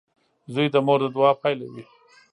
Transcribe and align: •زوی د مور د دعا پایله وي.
•زوی 0.53 0.67
د 0.73 0.75
مور 0.85 0.99
د 1.01 1.05
دعا 1.15 1.31
پایله 1.41 1.65
وي. 1.73 1.83